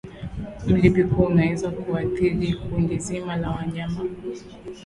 [0.67, 4.05] Mlipuko unaweza kuathiri kundi zima la wanyama